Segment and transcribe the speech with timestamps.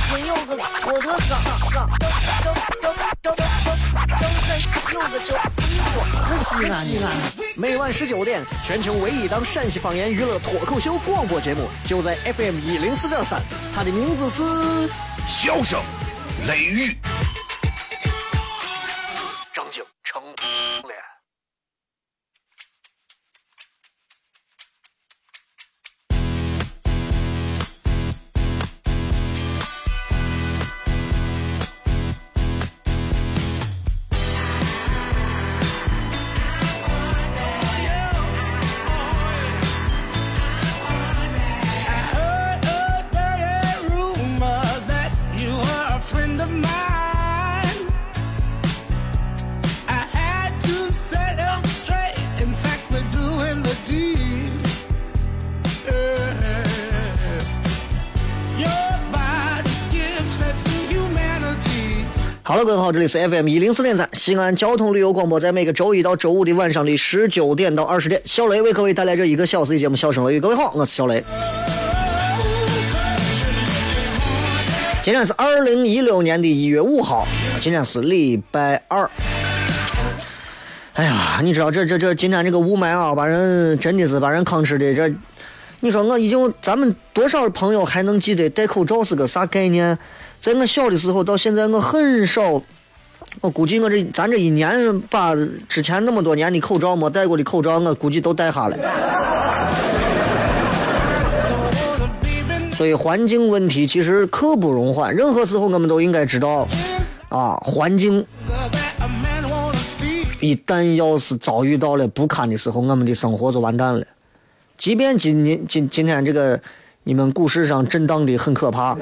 [0.00, 0.12] 哎哎！
[0.12, 2.10] 北京有个郭德纲，张张
[2.40, 3.70] 张张张张张
[4.92, 5.36] 有个叫
[5.68, 5.94] 李波，
[6.38, 7.06] 西安西安。
[7.56, 13.42] 每晚十九点，全球唯一档陕西方言娱乐脱口秀广播节目，就在 FM 一零四点三。
[13.74, 14.42] 它的名字是
[15.26, 15.78] 《笑声
[16.48, 16.96] 雷雨》。
[62.50, 70.38] 哈喽，各位好，这里是 FM 一零四点三西安交通旅游广播，在每个周一到周五的晚上的十九点到二十点，小雷为各位带来这一个小时的节目《笑声雷雨》。
[70.40, 71.22] 各位好，我是小雷。
[75.04, 77.24] 今天是二零一六年的一月五号，
[77.60, 79.08] 今天是礼拜二。
[80.94, 84.92] 哎呀，你知道这这这今天这个雾霾啊，把人真的是把人吭哧的。
[84.92, 85.14] 这
[85.78, 89.96] 你说我已经，咱们多少朋友还能记得戴口罩是个啥概念？
[90.40, 92.62] 在我小的时候到现在，我很少，
[93.42, 95.34] 我估计我这咱这一年把
[95.68, 98.76] 之前那么多年的口罩没戴过的口罩，我估计都戴下了。
[102.72, 106.66] 所以环境问题其实刻不容缓，任何时候我们都应该知道，
[107.28, 108.24] 啊，环境
[110.40, 114.06] 一旦要是遭遇到了不堪的时候，我们的生活就完蛋了。
[114.78, 116.58] 即便今年今今天这个
[117.04, 118.96] 你们股市上震荡的很可怕。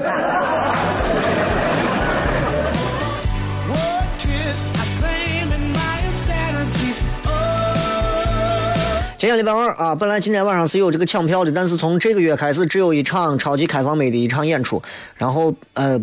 [9.19, 14.81] 今天礼拜二啊，本来今天晚上是有这个抢票的，但是从这个月开始，只有一场超级开放美的一场演出。
[15.17, 15.99] 然后呃，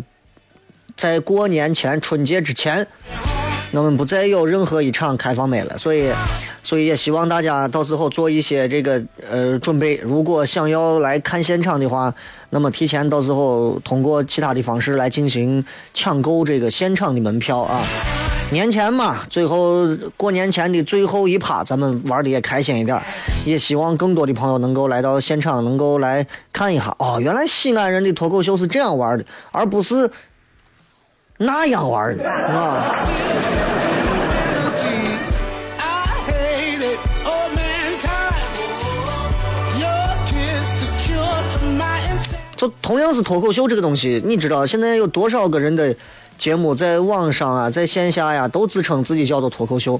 [0.95, 2.85] 在过年前春节之前，
[3.73, 5.75] 我们不再有任何一场开放美了。
[5.79, 6.11] 所以，
[6.61, 9.95] 所以也希望大家到时候做一些这个呃准备。
[10.03, 12.13] 如果想要来看现场的话，
[12.51, 17.81] 那么提前到时候通过其他的方式来进行抢购这个现场的门票啊。
[18.49, 19.85] 年前嘛，最后
[20.15, 22.97] 过年前的最后一趴，咱们玩的也开心一点，
[23.45, 26.95] 也希望更多的朋友能够来到现场，能够来看一下。
[26.97, 30.09] 哦，原来西安人的脱口秀是这样玩的，而不是
[31.37, 32.95] 那样玩的，是吧？
[42.55, 45.93] 就同样是脱口秀这个东西，你知道现在有多少个人的？
[46.37, 49.99] 节目在网上啊，在线下呀，都自称自己叫做脱口秀。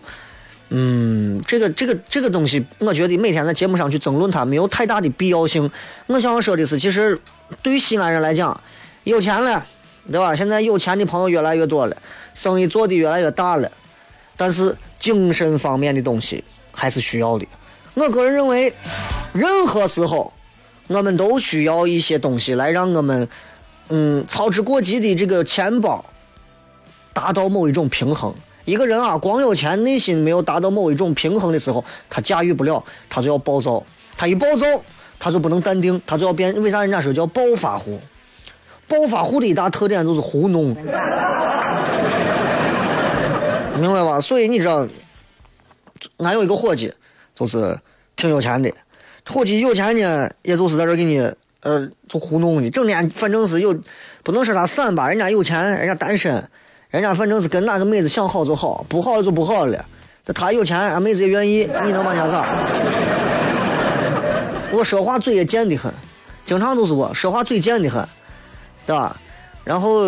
[0.69, 5.71] 嗯，这个这个这个东西，我觉得每天在节目上去争论它没有太大的必要性。
[6.07, 7.17] 我想说的是，其实
[7.63, 8.59] 对于西安人来讲，
[9.05, 9.65] 有钱了，
[10.11, 10.35] 对吧？
[10.35, 11.95] 现在有钱的朋友越来越多了，
[12.35, 13.71] 生意做的越来越大了，
[14.35, 16.43] 但是精神方面的东西
[16.73, 17.45] 还是需要的。
[17.93, 18.73] 我个人认为，
[19.31, 20.33] 任何时候
[20.87, 23.29] 我们都需要一些东西来让我们，
[23.87, 26.03] 嗯，操之过急的这个钱包。
[27.17, 28.31] 达到某一种平衡，
[28.63, 33.83] 一个人啊，光有钱，内心没有达到某一种平衡的时候，他驾驭不了，他就要暴躁。
[34.16, 34.67] 他一暴躁，
[35.17, 36.53] 他就不能淡定，他就要变。
[36.61, 38.00] 为啥人家说叫暴发户？
[38.88, 40.66] 暴发户的一大特点就是糊弄，
[43.79, 44.19] 明白吧？
[44.22, 44.88] 所以你知道，
[46.17, 46.93] 俺有一个伙计，
[47.34, 47.75] 就是
[48.16, 48.72] 挺有钱的。
[49.28, 51.17] 伙计有钱呢，也就是在这给你，
[51.61, 53.75] 呃，就糊弄你，整天反正是有，
[54.22, 56.47] 不能说他散吧，人家有钱，人家单身。
[56.89, 59.85] 人家反正是跟哪个妹子想好就好，不好了就不好了。
[60.25, 62.59] 这他有钱，俺妹子也愿意，你能往下咋？
[64.72, 65.93] 我说话嘴也贱的很，
[66.45, 68.07] 经常都是我说话嘴贱的很，
[68.85, 69.16] 对吧？
[69.63, 70.01] 然后，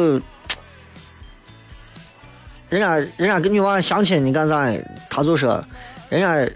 [2.69, 4.69] 人家人家跟女娃相亲，你干啥？
[5.09, 5.63] 他就说，
[6.09, 6.51] 人家，人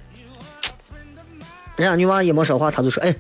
[1.77, 3.13] 家女娃也没说话，他就说，哎，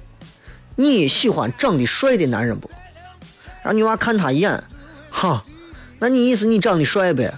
[0.75, 2.69] 你喜欢长得帅的男人不？
[3.63, 4.63] 让女娃看他一眼，
[5.09, 5.43] 哈。
[5.99, 7.33] 那你意思你长得帅呗？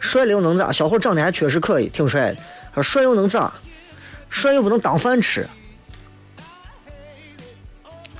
[0.00, 0.70] 帅了又能咋？
[0.70, 2.36] 小伙长得还确实可以，挺帅的。
[2.74, 3.52] 说帅又能咋？
[4.30, 5.48] 帅又不能当饭吃，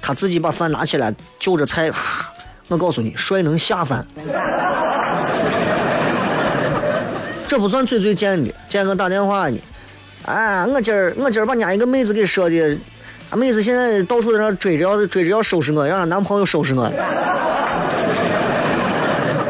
[0.00, 1.93] 他自己把饭拿起来就着菜，
[2.69, 4.05] 我告诉你，帅能下饭。
[7.46, 9.58] 这不算最最贱的，见个打电话呢，
[10.25, 12.76] 哎，我今儿我今儿把人家一个妹子给说的，
[13.37, 16.90] 妹子现在到处在那追着要追着要收拾我，让她男朋友收拾我。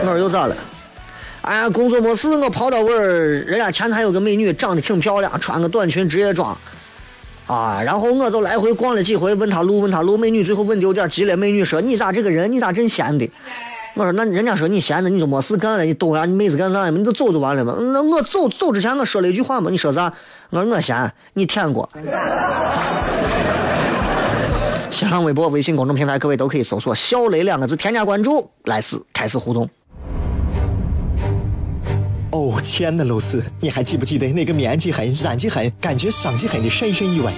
[0.08, 0.56] 我说又咋了？
[1.42, 6.56] 哎呀，工作没事，我跑到位儿，人家前台有个美女，长得挺漂亮，穿个短裙职业装，
[7.46, 12.50] 啊，然后我就来回逛了几回，问她路，问她路，美女最后问的有点急了，美女说：“你咋这个人？
[12.50, 13.30] 你咋真闲的？”
[13.94, 16.90] 我说：“那人家说你闲的，你就没事干了，你逗人家妹子干啥呀？
[16.90, 17.76] 你就走就完了嘛。
[17.92, 20.12] 那我走走之前我说了一句话嘛，你说啥？
[20.50, 21.86] 我说我闲，你舔过。
[24.90, 29.68] 新浪微博、微信公众平台，各位都可以搜索“小雷”两个字，添加关注，来自开始互动。
[32.30, 37.32] 哦，亲爱的露丝，你还记不记得那个面积狠、染技狠、感觉伤及狠的深深意外？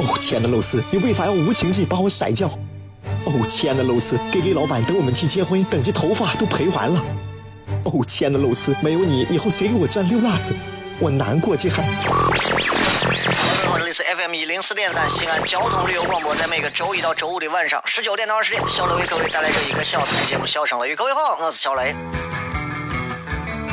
[0.00, 2.48] 哦，亲爱的露丝，你为啥要无情地把我甩掉？
[3.24, 7.00] 哦，亲爱的露丝，K K 老板等我们去结婚，等这头发都赔完了。
[7.84, 10.52] 哦，亲爱的露丝，没有你，以后谁给我赚溜辣子？
[10.98, 11.76] 我难过极了。
[11.76, 20.94] 各位好，这里是 FM 一零四点三西安交通旅游广播，在每个周一到周五的晚上十九点到二十点，小雷为各位带来这一个小时的节目《笑声雷雨》。
[20.96, 21.94] 各位好，我是小雷。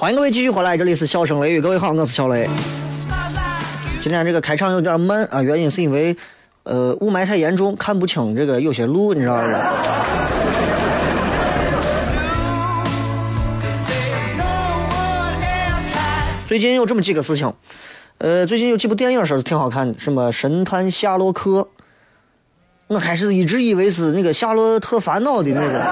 [0.00, 1.60] 欢迎各位继续回来，这里是笑声雷雨。
[1.60, 2.48] 各位好，我是小雷。
[4.00, 6.16] 今天这个开场有点慢啊，原因是因为
[6.62, 9.74] 呃雾霾太严重，看不清这个有些路，你知道吧？
[16.46, 17.52] 最近有这么几个事情，
[18.18, 21.50] 呃，最近有几部电影说是挺好看的，什么《神探夏洛克》，
[22.86, 25.84] 我开始一直以为是那个《夏洛特烦恼》的那个，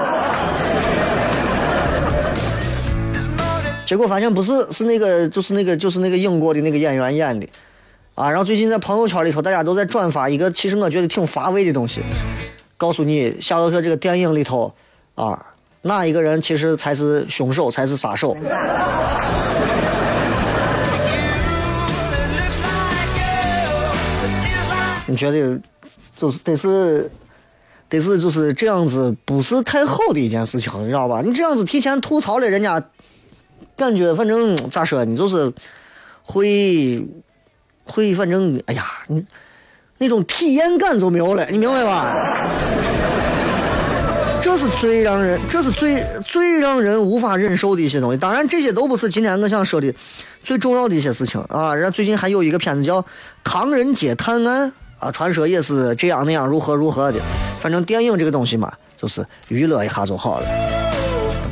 [3.87, 7.47] 结果发现不是，是那个就是那个就是那个英国的那个演员演的，
[8.15, 12.01] 啊，然后最近在朋友圈里头大家都在转发一个其实我觉得挺乏味的东西，
[12.75, 14.73] 告诉你夏洛特这个电影里头
[15.15, 15.41] 啊，
[15.83, 18.35] 哪一个人其实才是凶手，才是杀手。
[25.05, 25.57] 你觉得
[26.17, 27.09] 就是得是
[27.87, 31.21] 得是就是这样子，不是太好的一件事情，你知道吧？
[31.25, 32.83] 你这样子提前吐槽了人家，
[33.77, 35.53] 感觉反正咋说，你就是
[36.23, 37.01] 会
[37.85, 39.23] 会反正哎呀，你
[39.99, 42.13] 那种体验感就没有了，你明白吧？
[44.41, 48.17] 这是最让人，这是最最让人无法忍受的一些东西。
[48.17, 49.93] 当然，这些都不是今天我想说的
[50.43, 51.73] 最重要的一些事情啊。
[51.75, 53.01] 人家最近还有一个片子叫
[53.43, 57.19] 《唐人街探案》啊，传说也是这样那样如何如何的。
[57.59, 60.47] 反正电影这个东西嘛，就是娱乐一下就好了，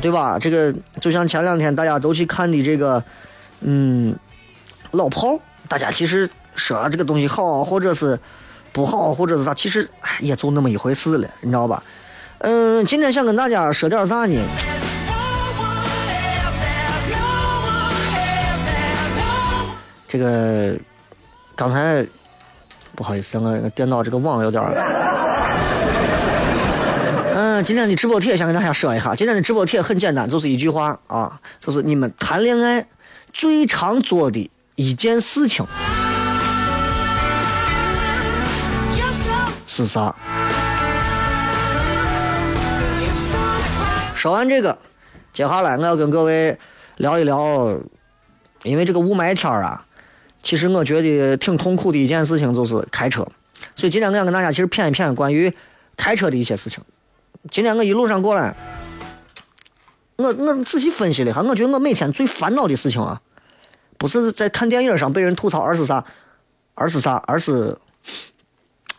[0.06, 0.38] 对吧？
[0.38, 3.02] 这个就像前两天大家都去看的这个，
[3.58, 4.16] 嗯，
[4.92, 8.16] 老炮儿，大家其实说这个东西好，或者是
[8.70, 11.82] 不好，或者是啥，其实也就那么一回事了，你知道吧？
[12.38, 14.40] 嗯，今天想跟大家说点啥呢？
[20.06, 20.78] 这个
[21.56, 22.06] 刚才
[22.94, 24.62] 不好意思，我我电脑这个网有点
[27.62, 32.86] 今天的直播帖想跟大家说一下，今天的直播帖很简单，就是一句话啊，就是你们谈恋爱
[33.32, 35.66] 最常做的一件事情
[39.66, 40.14] 是啥.
[44.14, 44.78] 说完这个，
[45.32, 46.58] 接下来我要跟各位
[46.96, 47.80] 聊一聊，
[48.64, 49.84] 因为这个雾霾天儿啊，
[50.42, 53.26] 其实我觉得挺痛苦的一件事情就是开车
[53.74, 55.52] 所以今天我想跟大家其实骗一骗关于
[55.96, 56.82] 开车的一些事情。
[57.50, 58.54] 今天我一路上过来，
[60.16, 63.20] 我我仔细分析了一下，我觉得我每天最烦恼的事情啊，
[63.98, 66.04] 不是在看电影上被人吐槽，而是啥？
[66.74, 67.22] 而是啥？
[67.26, 67.78] 而是，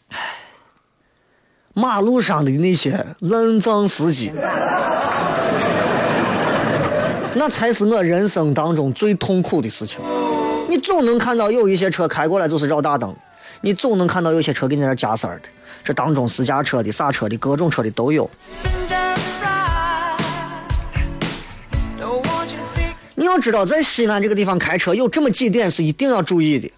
[0.09, 0.17] 唉，
[1.73, 4.31] 马路上的那些烂账司机，
[7.35, 9.99] 那才是我人生当中最痛苦的事情。
[10.69, 13.15] 你总能看到有一些车开过来就是绕大灯，
[13.61, 15.49] 你总能看到有些车给你那加塞儿的，
[15.83, 18.29] 这当中私家车的、啥车的、各种车的都有。
[23.15, 26.71] 你要知道，在西安这个地方开车有这么几点是一定要注意的，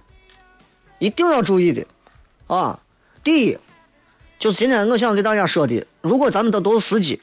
[0.98, 1.86] 一定要注意的，
[2.48, 2.80] 啊，
[3.24, 3.58] 第一，
[4.40, 7.22] 就是今天我想给大家说的，如果咱们都都是司机，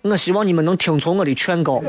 [0.00, 1.82] 我希望你们能听从我的劝告。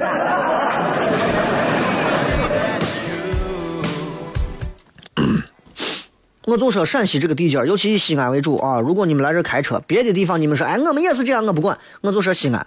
[6.48, 8.80] 我就说陕西这个地界儿，尤其以西安为主啊。
[8.80, 11.78] 如果你们来这开车，别的地方你们说，哎，我们也是这样，我不管。
[12.00, 12.66] 我就说西安，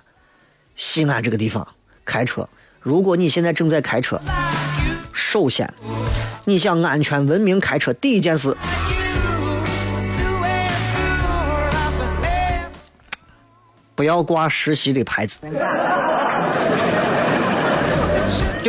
[0.77, 1.67] 西安这个地方
[2.05, 2.47] 开车，
[2.79, 4.21] 如果你现在正在开车，
[5.15, 5.73] 首先
[6.45, 8.55] 你想安全文明开车，第一件事，
[13.95, 15.39] 不要挂实习的牌子。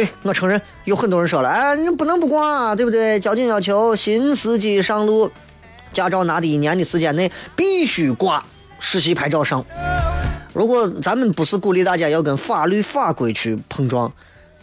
[0.01, 3.19] 对我承认，有很多人说了，哎，你不能不挂啊，对不对？
[3.19, 5.29] 交警要求新司机上路，
[5.93, 8.43] 驾照拿的一年的时间内必须挂
[8.79, 9.63] 实习牌照上。
[10.53, 14.11] 如果咱们不是鼓励大家要跟法律法规去碰撞，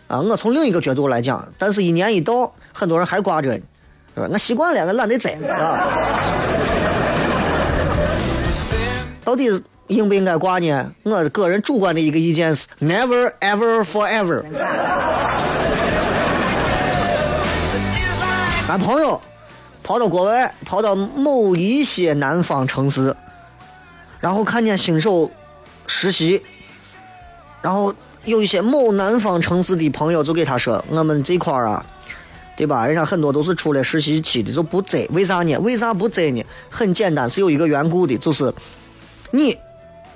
[0.08, 3.60] 啊，我从另一个角度来讲，但是一年一到，很多人还挂着，是
[4.20, 4.28] 吧？
[4.28, 5.86] 我习惯了，我懒得摘啊。
[9.22, 10.90] 到底应不应该挂呢？
[11.04, 14.42] 我个人主观的一个意见是 never ever forever。
[18.68, 19.18] 俺朋友
[19.82, 23.16] 跑到国外，跑到某一些南方城市，
[24.20, 25.30] 然后看见新手
[25.86, 26.42] 实习，
[27.62, 27.94] 然后
[28.26, 31.82] 有一些某南方城市的朋友就给他说：“我们这块儿啊，
[32.58, 32.86] 对吧？
[32.86, 35.06] 人家很多都是出来实习期的，就不摘。
[35.12, 35.56] 为啥呢？
[35.60, 36.44] 为啥不摘呢？
[36.68, 38.52] 很简单，是有一个缘故的，就是
[39.30, 39.56] 你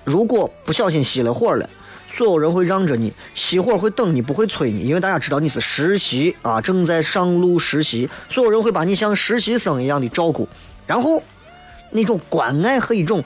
[0.04, 1.66] 如果不小心熄了火了。”
[2.14, 10.46] 所有人会让着你，熄火会等你，不会催你，因为大家知道你是实习啊，正在上路实习，所有人会把你像实习生一样的照顾，
[10.86, 11.22] 然后
[11.90, 13.24] 那种关爱和一种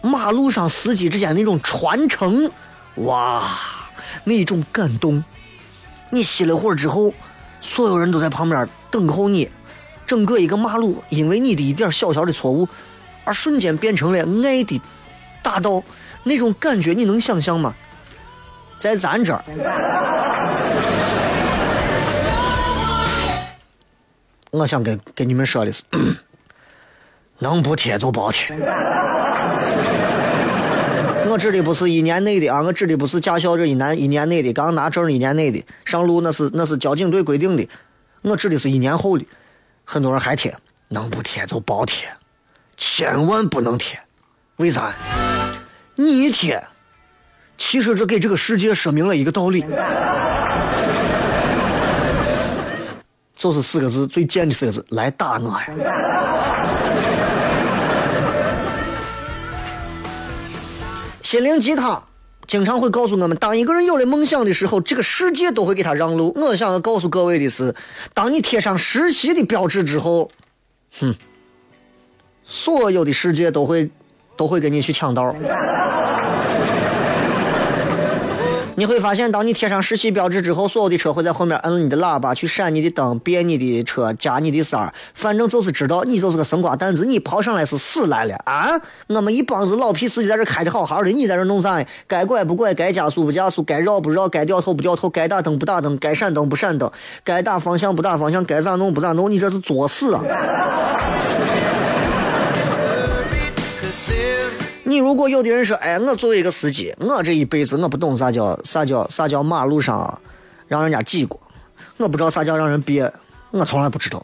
[0.00, 2.48] 马路上司机之间那种传承，
[2.94, 3.42] 哇，
[4.24, 5.24] 那种感动。
[6.10, 7.12] 你熄了火之后，
[7.60, 9.48] 所有人都在旁边等候你，
[10.06, 12.68] 整个一个马路因为你的一点小小的错误，
[13.24, 14.80] 而瞬间变成了爱的
[15.42, 15.82] 大道，
[16.22, 17.74] 那种感觉你能想象吗？
[18.80, 19.44] 在咱这儿，
[24.50, 25.84] 我想跟跟你们说的是，
[27.38, 28.56] 能不贴就别贴。
[31.28, 37.68] 我指的不是一年内的啊，我指的不是驾校这一年一年内的，刚拿证一年内的上路那是那是交警队规定的，
[38.22, 39.26] 我指的是一年后的。
[39.84, 40.56] 很多人还贴，
[40.88, 42.08] 能不贴就别贴，
[42.78, 44.00] 千万不能贴。
[44.56, 44.94] 为啥？
[45.96, 46.64] 你一贴，
[47.62, 49.64] 其实这给这个世界说明了一个道理，
[53.36, 55.66] 就是四个字，最贱的四个字，来打我呀！
[61.22, 62.02] 心灵鸡汤
[62.48, 66.32] 经常会告诉我们，当一个人有了梦想的时候，这个世界都会给他让路。
[66.34, 67.72] 我想要告诉各位的是，
[68.14, 70.28] 当你贴上实习的标志之后，
[70.98, 71.14] 哼，
[72.42, 73.88] 所有的世界都会
[74.36, 75.32] 都会跟你去抢道。
[78.80, 88.80] 你会发现，当你贴上实习标志之后，所有的车会在后面摁你的喇叭，去闪你的灯，别你的车，加你的塞儿，反正就是知道你就是个生瓜蛋子，你跑上来是死来了啊！
[89.08, 91.86] 我们一帮子老皮司机在这开的好好的，你在这弄啥呀？
[92.06, 96.90] 该拐不拐，该加速不加速，该绕不绕，该掉头不掉头，该打灯不打灯，该闪灯不闪灯，
[97.22, 100.22] 该打方向不打方向，该咋弄不咋弄，你这是作死啊！
[104.90, 110.20] 你如果有的人说，哎，我作为一个司机，我这一辈子我不懂啥叫啥叫啥叫马路上，
[110.66, 111.40] 让人家挤过，
[111.96, 113.12] 我不知道啥叫让人憋，
[113.52, 114.20] 我从来不知道，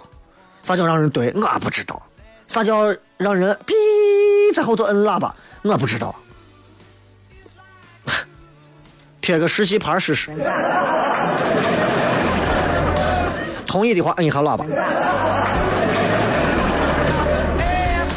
[0.65, 2.03] 啥叫让人怼，我不知道，
[2.49, 3.73] 啥叫让人哔
[4.53, 5.33] 在后头摁喇叭，
[5.63, 6.13] 我不知道，
[9.23, 10.33] 贴个实习牌试试，
[13.69, 14.67] 同意的话摁一下喇叭。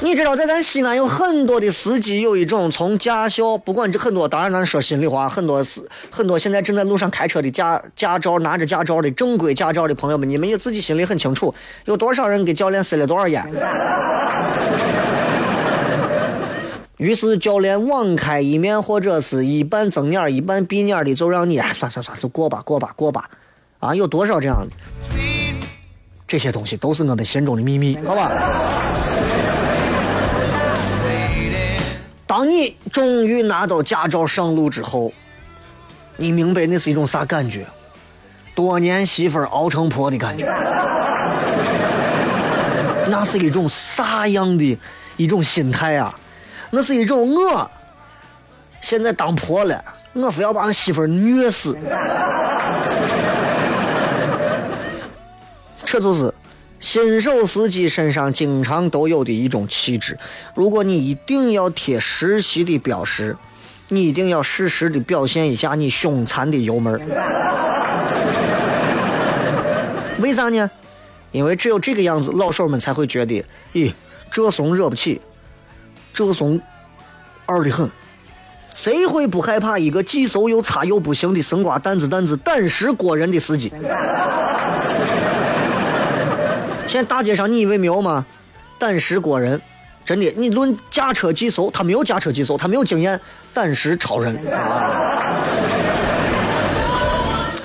[0.01, 11.53] 你知道，在咱西安有很多的司机有一种从驾校，不管这很多，当然咱说心里话，很多司很多现在正在路上开车的驾驾照拿着驾照的正规驾照的朋友们，你们也自己心里很清楚，
[11.83, 13.45] 有多少人给教练塞了多少烟。
[16.95, 23.29] 于是教练网开一面或者是一半睁眼一半闭眼的，就让你算算算，就过吧过吧过吧，
[23.79, 24.75] 啊，有多少这样的？
[26.25, 28.31] 这些东西都是我们心中的秘密，好吧？
[32.39, 35.11] 当你终于拿到驾照上路之后，
[36.15, 37.67] 你明白那是一种啥感觉？
[38.55, 40.45] 多年媳妇熬成婆的感觉，
[43.11, 44.79] 那是一种啥样的
[45.17, 46.17] 一种心态啊？
[46.69, 47.69] 那是一种我
[48.79, 51.77] 现在当婆了，我非要把俺媳妇虐死。
[55.83, 56.33] 这就是
[56.79, 60.17] 新手司机身上经常都有的一种气质。
[60.55, 63.35] 如果你一定要贴实习的标识，
[63.89, 66.99] 你一定要适时的表现一下你凶残的油门。
[70.19, 70.69] 为啥呢？
[71.31, 73.43] 因为只有这个样子，老手们才会觉得，
[73.73, 73.93] 咦，
[74.31, 75.21] 这怂惹不起，
[76.13, 76.59] 这怂
[77.45, 77.89] 二的很。
[78.73, 83.71] 谁会不害怕一个既瘦又差又不行的生瓜蛋子蛋子胆识过人的司机？
[86.89, 88.25] 现在大街上你以为没有吗？
[88.79, 89.61] 胆识过人，
[90.03, 93.19] 真的，你论驾车技术，他没有驾车技术，他没有经验，
[93.53, 94.35] 胆识超人。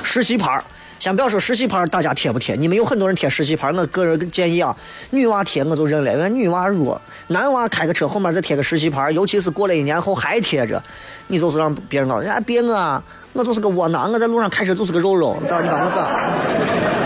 [0.02, 0.62] 实习牌儿，
[0.99, 4.76] 先不要说实习牌儿大家贴不贴，你们有很多人贴实习牌儿，我个人建议啊，
[5.09, 10.83] 女娃贴我就认了，因为女娃弱，男娃开个车后面再贴个实习牌儿，尤其是过了一年后还贴着，
[11.28, 13.02] 你就是让别人告诉，哎别我啊，
[13.33, 17.04] 我就是个窝囊，我在路上开车就是个肉肉，咋你把我咋？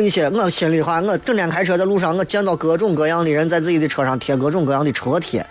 [0.00, 5.44] 一些，我心里话，我整天开车在路上，我见到各种各样的人在自己的车上贴各种各样的车贴，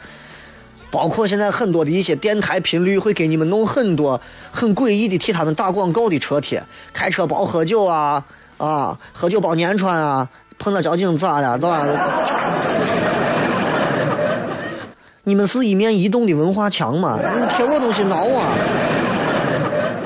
[0.89, 4.19] 包括现在很多的一些电台频率会给你们弄很多
[4.51, 8.23] 很诡异的替他们打广告的车贴，开车包喝酒啊
[8.57, 10.27] 啊，喝酒包粘穿啊，
[10.57, 11.87] 碰到交警咋的，对吧？
[15.23, 17.19] 你们是一面移动的文化墙嘛？
[17.21, 18.57] 你贴我东西挠啊！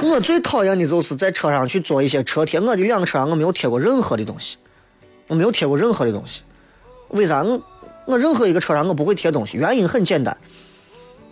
[0.04, 4.58] 我最讨厌的就是在车上去做一些车贴，我的两个车上我没有贴过任何的东西，
[5.28, 6.42] 我没有贴过任何的东西。
[7.10, 7.44] 为啥？
[7.44, 7.62] 我
[8.06, 10.36] 我任何一个车上我不会贴东西，原因很简单，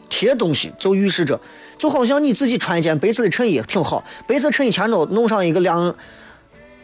[0.10, 1.40] 贴东西就预示着，
[1.78, 5.94] 就好像你自己穿一件白色的衬衣挺好，白色衬衣前头弄上一个两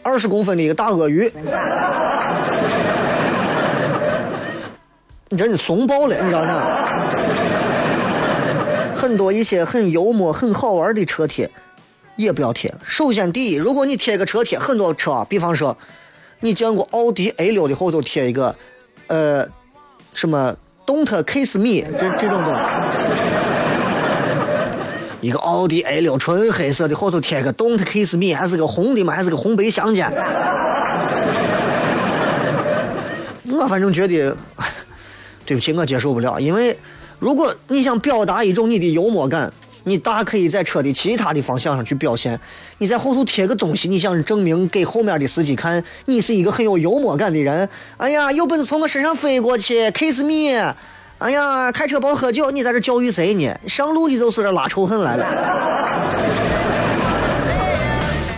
[0.03, 1.31] 二十公分的一个大鳄鱼，
[5.29, 6.61] 你真的怂爆了，你知道吗？
[8.95, 11.49] 很多一些很幽默、很好玩的车贴，
[12.17, 12.73] 也不要贴。
[12.85, 15.77] 首先，第一，如果你贴个车贴，很多车，比方说，
[16.41, 18.53] 你见过奥迪 A 六的后头贴一个，
[19.07, 19.47] 呃，
[20.13, 22.69] 什么 “Don't kiss me” 这这种的，
[25.21, 30.11] 一个奥迪 A 六纯黑色的后头贴个 “Don't kiss me”，还是个红的嘛，还是个红白相间。
[33.49, 34.35] 我反正觉得，
[35.45, 36.77] 对不起，我接受不了，因为
[37.17, 39.51] 如果你想表达一种你的幽默感，
[39.87, 42.37] 你大可以在车的其他的方向上去表现。
[42.79, 47.67] 你在后头贴个东西，你想证明给后面的司机看，你是一个很有幽默感的人。
[47.95, 50.75] 哎呀，有本事从我身上飞过去，kiss me！
[51.19, 53.57] 哎呀，开车包喝酒，你在这教育谁呢？
[53.65, 55.25] 上路你就是这拉仇恨来了。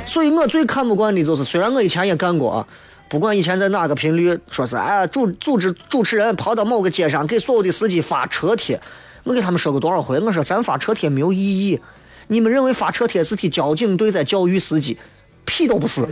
[0.06, 2.68] 所以我最看不惯的就是，虽然我以前也干过啊，
[3.10, 8.80] 不管以前在哪个频率，说是哎主组织主持人跑到某个街上给所有的司机发车贴，
[9.24, 11.80] 我给他们说过多少回，我说咱发车贴没有意义，
[12.28, 14.98] 你们认为发车贴是替交警队在教育司机，
[15.46, 16.08] 屁都不是。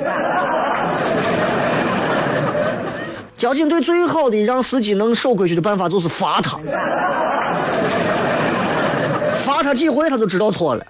[3.38, 6.58] 交警队最好的让司机能守规矩的办法就是罚他，
[9.36, 10.86] 罚他几回他就知道错了。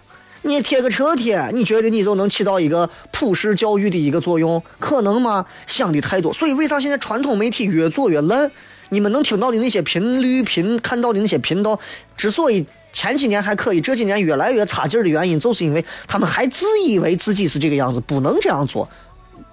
[0.47, 4.63] 你贴个车贴，你觉得你就能起到一个普世教育的一个作用？
[4.79, 5.45] 可能吗？
[5.67, 6.33] 想的太多。
[6.33, 8.49] 所以为啥现在传统媒体越做越烂？
[8.89, 11.77] 你们能听到的那些频率频看到的那些频道，
[12.15, 18.88] 之所以前几年还可以，这几年越来越差劲的原因，就是因为他们还自以为自己是这个样子，不能这样做。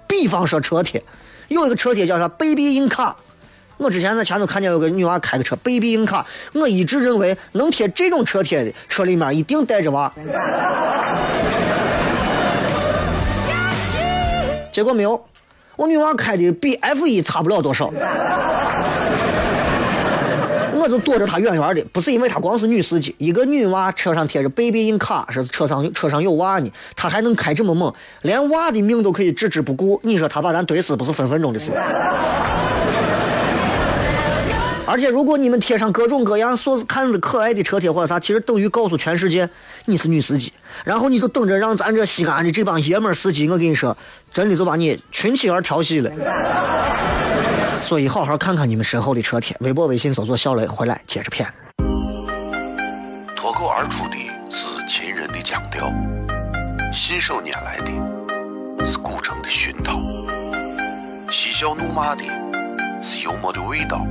[0.07, 1.03] 比方说车贴，
[1.49, 3.13] 有一个车贴叫啥 “baby in car”。
[3.77, 10.11] 我之前在前头看见有个女娃开个车，baby car，我一直认为能贴这种车贴的车里面一定带着娃。
[14.71, 15.25] 结果没有，
[15.75, 17.91] 我女娃开的比 F 一差不了多少。
[20.77, 31.71] 我就躲着她远远的，不是因为她光是女司机，一个女娃车上贴着 “baby in car”，是车上车上有娃呢，她还能开这么猛，连娃的命都可以置之不顾，你说她把咱怼死不是分分钟的事？
[34.87, 39.49] 而且，如果你们贴上各种各样说是看着可爱的车贴或者啥，其实等于告诉全世界
[39.85, 43.97] 你是女司机，然后你就等着让咱这西安的这帮爷们儿司机，我跟你说，
[44.31, 46.11] 真的就把你群起而调戏了。
[47.81, 51.51] 所以，好好看看你们身后的车贴，微博、微信搜索“小雷”，回来接着骗。
[53.87, 54.17] 出的
[54.49, 55.93] 是秦人的腔调，
[56.91, 59.99] 信手拈来的是古城的熏陶，
[61.29, 62.23] 嬉笑怒骂的
[62.99, 64.03] 是幽默的味道，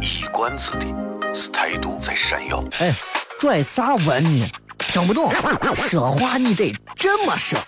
[0.00, 0.86] 一冠子的
[1.34, 2.62] 是态度在闪耀。
[2.78, 2.94] 哎，
[3.38, 4.50] 拽啥文呢？
[4.78, 5.32] 听不懂，
[5.74, 7.58] 说话你得这么说。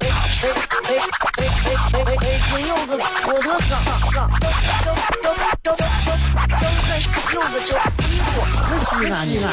[0.00, 0.10] 哎哎
[0.42, 3.76] 哎哎哎哎哎，今有个我的嘎
[4.10, 4.50] 嘎，正
[5.22, 5.76] 正正正
[6.58, 6.90] 正在
[7.34, 7.76] 有个叫
[8.08, 9.46] 衣服，可西安西安。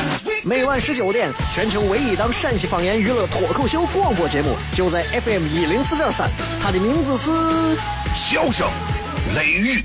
[0.43, 6.29] 每晚十九点，全球唯一档陕西方言娱乐脱口秀广播节目，就在 FM 一零四点三，
[6.63, 7.77] 它的名字是
[8.15, 8.67] 笑声
[9.35, 9.83] 雷雨，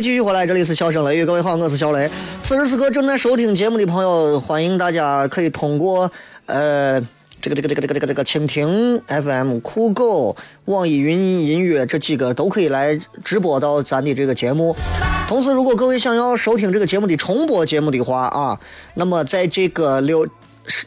[0.00, 2.10] 继续回来，这里是笑声雷雨，各位好，我是小雷。
[2.42, 6.12] 此时此刻正在收听节目的朋友，欢迎大家可以通过
[6.44, 7.00] 呃
[7.40, 14.76] 这个这个这个这个这个这个蜻蜓 FM、酷狗、网易云音乐这几个都可以来直播到咱的这个节目。
[15.26, 18.60] 同时，如果各位想要收听这个节目的重播节目的话啊，
[18.94, 20.26] 那么在这个六。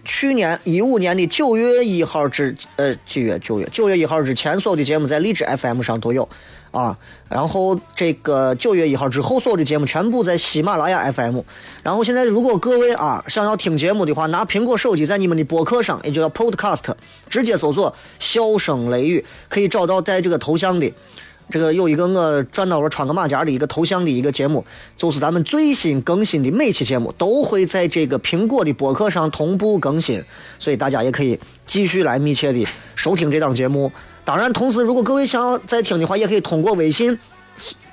[0.03, 6.27] 去年一五年的九月一号之呃几月九月九月一号之前，所有的节目在荔枝 FM 上都有
[6.71, 6.97] 啊。
[7.29, 11.41] 然后这个九月一号之后，所有的节目全部在喜马拉雅 FM。
[11.83, 16.93] 然后现在如果各位啊想要听节目的话，拿苹果手机在你们的播客上，也就叫 Podcast，
[17.29, 20.91] 直接搜索“笑声雷雨”，可以找到带这个头像的。
[21.51, 24.63] 这个有一个我站到我穿个马甲的一个头像的一个节目，
[24.95, 30.23] 就是咱们最新更新的每期节目都会在这个苹果的播客上同步更新，
[30.59, 32.63] 所以大家也可以继续来密切的
[32.95, 33.91] 收听这档节目。
[34.29, 37.17] 当然，同时如果各位想要再听的话，也可以通过微信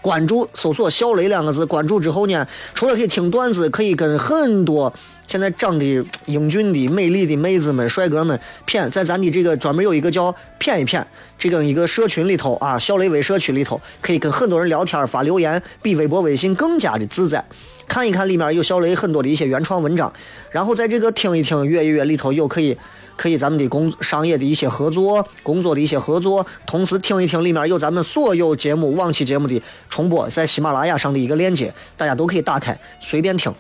[0.02, 4.92] 关注搜索“小雷”两个字，关注之后呢，除了可以听段子，可以跟很多
[5.26, 11.02] 现在长得英俊的、美丽的妹子们、帅哥们谝，在咱的这个专门有一个叫“谝一谝”
[11.38, 17.42] 这个一个社群里头啊，小雷微社区里头，可以跟很多人聊天、发留言，比微博、微信更加的自在。
[17.88, 20.12] 看一看里面有小雷很多的一些原创文章，
[20.50, 22.76] 然后在这个听一听、阅一阅里头有可以。
[23.16, 33.52] 可以咱们的工商业的一些合作，工作的一些合作，同时听一听里面有咱们所有节目往期节目的重播，在喜马拉雅上的一个链接，大家都可以打开随便听，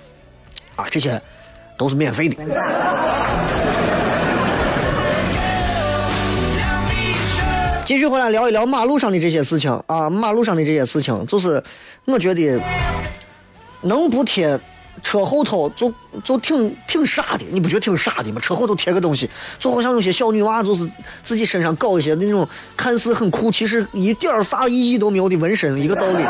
[0.76, 1.20] 啊，这些
[1.78, 2.36] 都是免费的。
[7.84, 11.62] 继续回来聊一聊马路上的这些事情啊，马路上的这些事情，就是
[12.04, 12.60] 我觉得
[13.82, 14.58] 能不贴
[15.02, 15.92] 车后头就
[16.24, 18.40] 就挺挺傻的，你不觉得挺傻的吗？
[18.40, 19.28] 车后头贴个东西，
[19.58, 20.88] 就好像有些小女娃就是
[21.22, 26.24] 自己身上搞一些那种看似很酷，其实一点啥意义都没有的纹身，一个道理，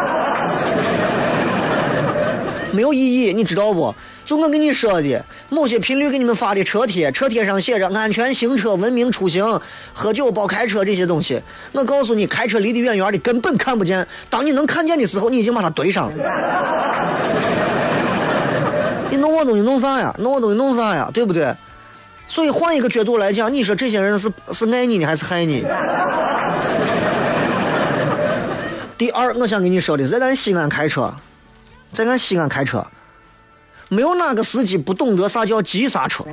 [2.73, 3.95] 没有意义，你知道不？
[4.25, 9.61] 就我跟你说的，某些频率给你们发的车贴，车贴上写着“安全行车，文明出行，
[9.95, 11.41] 喝酒包开车”这些东西。
[11.71, 14.05] 我告诉你，开车离得远远的，根本看不见。
[14.29, 16.17] 当你能看见的时候，你已经把它堆上了。
[19.11, 20.15] 你弄我东西弄啥呀？
[20.19, 21.11] 弄我东西弄啥呀？
[21.13, 21.55] 对不对？
[22.29, 25.65] 所以换一个角度来讲，你说这些人是是爱你呢，还是害你？
[28.99, 31.15] 第二，我想跟你说的，在咱西安开车，
[31.93, 32.85] 在咱西安开车，
[33.91, 36.25] 没有哪个司机不懂得啥叫急刹车。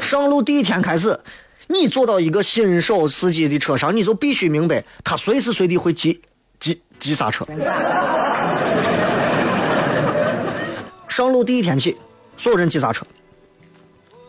[0.00, 1.20] 上路第一天开始，
[1.68, 6.20] 你坐到一个新手司机的车上，你就必须明白，他随时随地会急
[6.58, 7.46] 急急刹车。
[11.14, 11.96] 上路第一天起，
[12.36, 13.06] 所有人急刹车。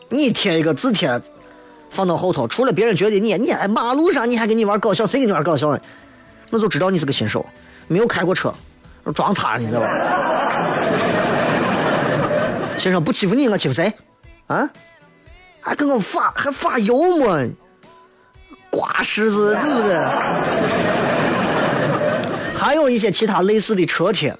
[0.08, 1.20] 你贴一个字贴
[1.90, 5.80] 放到后头，除了别人觉得你你还马路上你还跟你玩搞笑，谁跟你玩搞笑呢？
[6.48, 7.44] 那就知道你是个新手，
[7.88, 8.54] 没有开过车，
[9.12, 9.88] 装叉你知道吧？
[12.78, 13.92] 先生不欺负你，我欺负谁？
[14.46, 14.70] 啊？
[15.60, 17.48] 还跟我发还发油么？
[18.70, 19.96] 瓜柿子对不对？
[22.54, 24.38] 还有一些其他类似的车贴，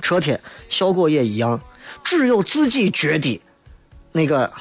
[0.00, 1.60] 车贴效果也一样，
[2.02, 3.40] 只有自己觉得
[4.12, 4.52] 那个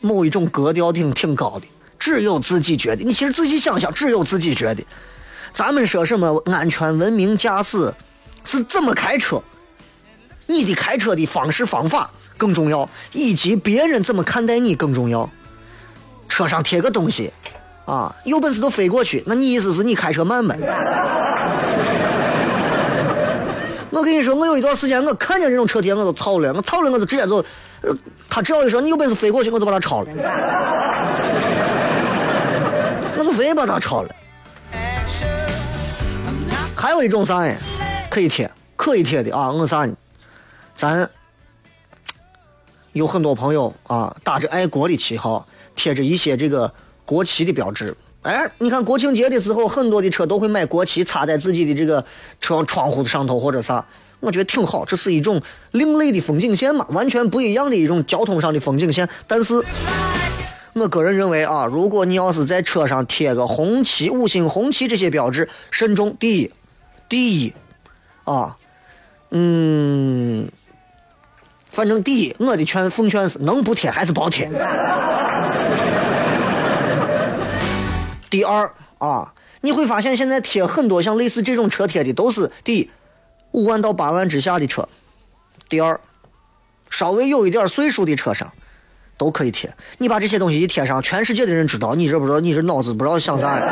[0.00, 1.66] 某一种格调挺挺高的，
[1.98, 3.02] 只有自己觉得。
[3.04, 4.84] 你其实仔细想想，只有自己觉得。
[5.52, 7.92] 咱们说什么安全文明驾驶
[8.44, 9.42] 是怎么开车？
[10.46, 15.28] 你的开车的方式方法更重要，以及别人怎么看待你更重要。
[16.28, 17.30] 车上贴个东西，
[17.84, 20.58] 啊，有本事都飞过去，那你意思是你开车慢呗？
[23.92, 27.36] 我跟你说，我有一段时间，我看见这种车贴，我都操了，我操了，我就直接就，
[27.82, 27.94] 呃
[28.26, 30.08] 他只要一说你有本事飞过去，我就把他超了，
[33.18, 34.08] 我就非把他超了。
[36.74, 37.54] 还有一种啥呀？
[38.08, 39.50] 可以贴，可以贴的啊！
[39.52, 39.94] 我啥呢？
[40.74, 41.06] 咱
[42.92, 46.72] 有很多朋友啊，打着爱国的旗号，贴着一些这个
[47.04, 47.94] 国旗的标志。
[48.22, 52.04] 哎，你看国庆节的时候，很多的车都会买国旗插在自己的这个
[52.40, 53.84] 车窗户上头或者啥，
[54.20, 59.08] 我觉得挺好，这是一种另类的风景线嘛，完全不一样的一种交通上的风景线。
[59.26, 59.60] 但是，
[60.74, 66.16] 我个人认为啊，如果你要是在车上贴个红旗、五星红旗这些标志，慎重。
[66.20, 66.52] 第一，
[67.08, 67.52] 第一，
[68.22, 68.56] 啊，
[69.30, 70.48] 嗯，
[71.72, 74.48] 反正第一，我的劝奉劝是，能不贴还是别贴。
[78.32, 82.90] 第二啊，你会发现现在贴很多像类似这种车贴的，都是第一
[83.50, 84.88] 五万到八万之下的车，
[85.68, 86.00] 第二
[86.88, 88.50] 稍微有一点岁数的车上
[89.18, 89.70] 都可以贴。
[89.98, 93.66] 你把这些东西一贴上，全世界的人知道你这不知道，你这脑子不知道想啥呀？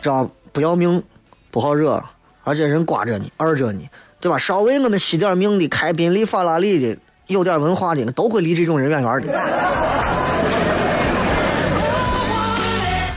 [0.00, 1.04] 知道不要命，
[1.50, 2.02] 不好惹，
[2.44, 4.38] 而且人刮着你，二着你，对吧？
[4.38, 6.98] 稍微我们惜点命的，开宾利、法拉利的，
[7.30, 9.32] 有点文化的，都会离这种人远远的。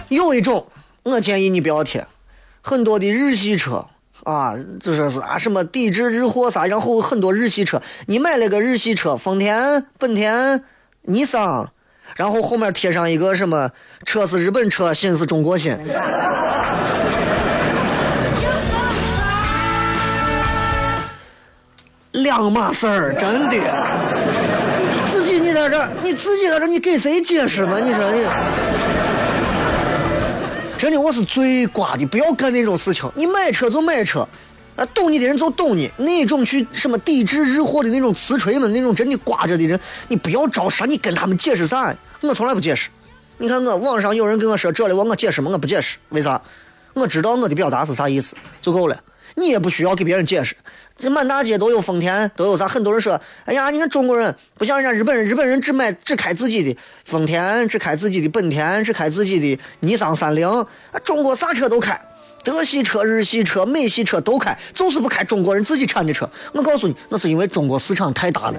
[0.10, 0.68] 有一种，
[1.02, 2.06] 我建议你不要贴，
[2.62, 3.88] 很多的日系车
[4.24, 10.64] 啊，就说是啊什么抵制日货啥，然后很多日系车，你买了个日系车，丰田、本田、
[11.02, 11.72] 尼桑，
[12.16, 13.72] 然后后面贴上一个什么
[14.06, 15.76] 车是日本车，心是中国心。
[22.14, 23.56] 两码事儿，真的。
[24.80, 27.80] 你自己你在这儿，你自己在这儿，你给谁解释嘛？
[27.80, 28.24] 你说你，
[30.78, 33.12] 真的我是最瓜的，不要干那种事情。
[33.16, 34.28] 你买车就买车，
[34.76, 35.90] 啊，懂你的人就懂你。
[35.98, 41.96] 那种去什么抵制日货的那种瓷锤们，那种真的瓜着的人，你不要招啥，你跟他们解释啥？
[42.22, 42.90] 我从来不解释。
[43.40, 45.50] 你看我网上有人跟我说这里，我我解释吗？
[45.52, 46.40] 我不解释，为啥？
[46.94, 48.96] 我知道我的表达是啥意思就够了，
[49.36, 50.56] 你也不需要给别人解释。
[50.98, 52.68] 这满大街都有丰田，都有啥？
[52.68, 60.66] 很多人说，哎呀，你看中国人不像人家日本人，日本人只买只开自己的丰田，只开自己的本田，只开自己的尼桑、三菱，啊
[61.04, 62.00] 中国啥车都开，
[62.44, 66.30] 德系车、日系车、美系车都开，就是不开中国人自己产的车。
[66.54, 68.56] 我告诉你，那是因为中国市场太大了。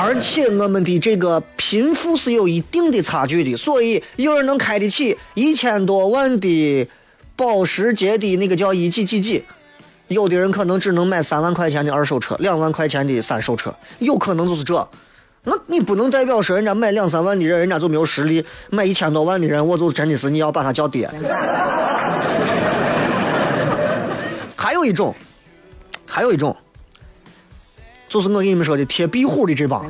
[0.00, 6.88] 而且我们的这个贫富是有一定的差距的，所以有人能开得起一千多万的
[7.38, 9.44] 保时捷的那个叫一几几几，
[10.08, 14.88] 有的人可能只能买三万块钱的二手车，两万块钱的三手车，有可能就是这。
[15.44, 21.08] 那你不能代表说人家买两三万的人，人家就没有实力；买一千多万的人，我就真的是你要把他叫爹。
[24.56, 25.14] 还有一种，
[26.04, 26.56] 还有一种，
[28.08, 29.86] 就是我跟你们说的贴壁虎的这帮。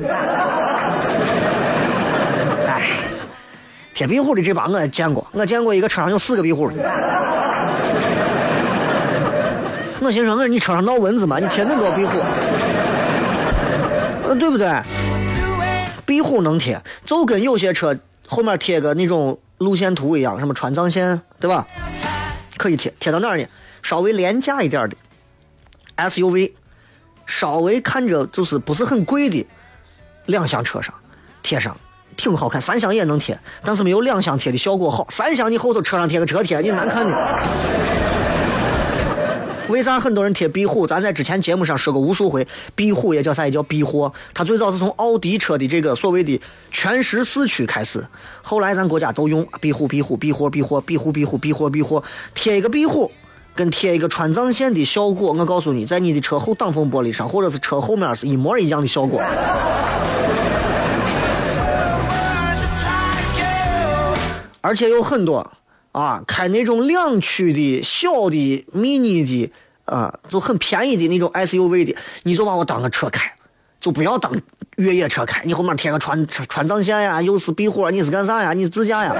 [3.99, 6.75] 贴壁虎的这帮我见过，我见过一个车上有四个壁虎的。
[9.99, 11.37] 我心说，我说你车上闹蚊子吗？
[11.37, 12.17] 你贴那么多壁虎，
[14.25, 14.71] 呃，对不对？
[16.05, 17.93] 壁虎能贴，就跟有些车
[18.25, 21.67] 后面贴个那种路线图一样，什么川藏线，对吧？
[22.55, 23.45] 可以贴，贴到哪儿呢？
[23.83, 24.95] 稍微廉价一点的
[25.97, 26.53] SUV，
[27.25, 29.45] 稍微看着就是不是很贵的
[30.27, 30.95] 两厢车上
[31.43, 31.75] 贴上，
[32.19, 32.59] 挺好看。
[32.59, 35.07] 三厢也能贴，但是没有两厢贴的效果好。
[35.09, 37.39] 三厢你后头车上贴个车贴，你难看的。
[39.69, 40.85] 为啥很多人贴壁虎？
[40.85, 43.45] 咱在之前节目上说过无数回，壁虎也叫啥？
[43.45, 44.11] 也叫壁货。
[44.33, 48.05] 它最早是从奥迪车的这个所谓的全时四驱开始，
[48.41, 52.03] 后来咱国家都用壁虎、壁虎、壁货、壁货、壁虎、壁虎、壁货、壁货，
[52.33, 53.09] 贴一个壁虎。
[53.55, 59.21] 跟贴一个川藏线的效果，我告诉你，在你的车后挡风玻璃上，或者是车后面是一模一样的效果。
[64.69, 65.51] 而且有很多
[65.93, 69.51] 啊，开那种两驱的小的 mini 的
[69.85, 73.33] 啊，就很便宜的那种 SUV 的，你就把我当个车开，
[73.81, 74.31] 就不要当
[74.75, 75.41] 越野车开。
[75.43, 78.53] 你后面贴个川川藏线呀，又是壁虎，你是干啥呀？
[78.53, 79.11] 你自驾呀？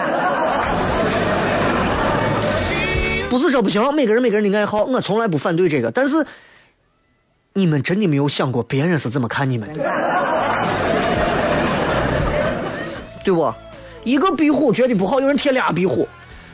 [3.27, 6.23] 不是这不行，每个人每个人的爱好，我从来不反对这个，但是
[7.53, 9.83] 你们真的没有想过别人是怎么看你们的，
[13.25, 13.51] 对不？
[14.09, 16.07] 一个壁虎觉得不好，有人贴俩壁虎，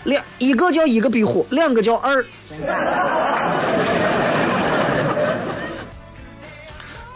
[0.04, 2.22] 两一个叫一个壁虎，两个叫二，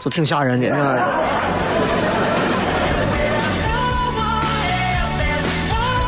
[0.00, 1.08] 就挺吓人的，是吧？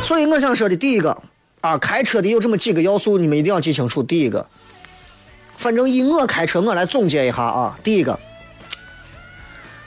[0.02, 1.14] 所以我想说的第一个
[1.60, 4.02] 啊，开车的有这么几个要素，你们一定要记清楚。
[4.02, 4.46] 第一个，
[5.58, 7.76] 反正以我开车，我来总结一下啊。
[7.84, 8.18] 第一个，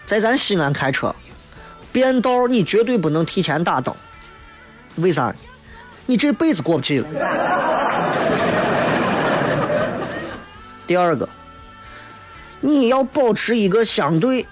[0.05, 1.15] 在咱西安开车，
[1.91, 3.91] 变道你绝对不能提前打灯，
[4.95, 5.34] 为啥？
[6.08, 7.08] 你这辈子过不去了。
[10.86, 11.27] 第二个，
[12.62, 14.45] 你要保持一个相对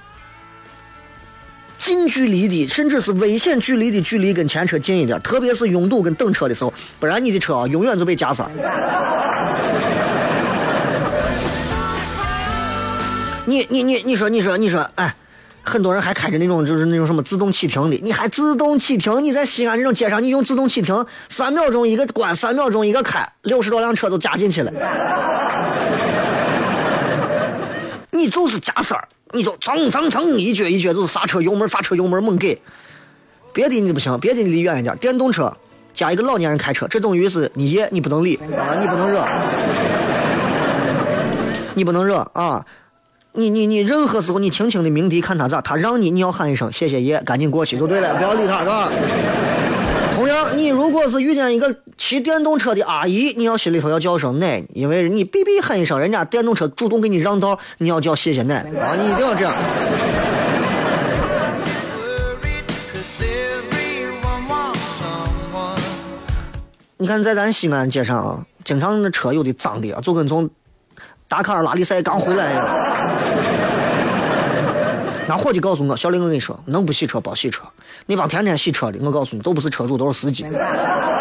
[1.77, 8.43] 近距离的，甚至是危险距离的距离跟前车近一点，特别是拥堵跟等车的时候，不然你的车啊永远就被夹死。
[13.45, 15.13] 你你你你说你说你说，哎，
[15.63, 19.23] 很多人还开着那种就是那种什么自动启停的，你还自动启停？
[19.23, 24.71] 你在西安这种街上，你用自动启停，三秒钟一个关，三秒钟一个开，六十多辆车都加进去了。
[28.11, 32.61] 你就是加塞儿，你就蹭蹭蹭一撅一撅，就是刹车油门刹车油门猛给，
[33.53, 34.95] 别的你不行，别的你离远一点。
[34.97, 35.51] 电动车
[35.93, 39.25] 加一个老年人开车，这等于是你爷你不能理啊，你不能惹，
[41.73, 42.63] 你不能惹啊。
[43.35, 48.89] 你你你任何时候你轻轻的鸣笛看他咋，他让你你要喊一声谢谢爷，赶紧过去就对了，不要理他，是吧？
[50.13, 59.55] 同样，你如果是遇见一个骑电动车的阿姨，你要心里头要叫声奶，因为你哔哔喊一声，人家电动车主动给你让道，你要叫谢谢奶啊，你一定要这样。
[66.97, 70.47] 你看，在咱西安街上啊，经常那车有的脏的啊，就跟从
[71.27, 72.92] 达喀尔拉力赛刚回来一样。
[75.27, 77.63] 那伙计告诉我，小李，我跟你说，能不洗车别洗车。
[78.05, 80.43] 那帮天天洗车的，我告诉你，都不是车主，都是司机。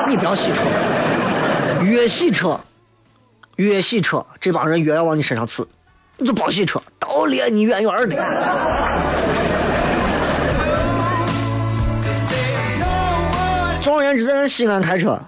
[0.08, 0.60] 你不要洗车，
[1.84, 2.60] 越洗车，
[3.56, 5.66] 越洗车，这帮人越要往你身上刺。
[6.16, 8.16] 你就别洗车，都离你远远的。
[13.80, 15.20] 总而言之，在咱西安开车，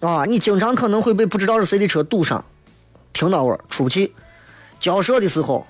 [0.00, 2.44] 啊，你经常可能会被不知道是谁的车堵上，
[3.12, 4.12] 停到位出不去。
[4.80, 5.66] 交涉的时候，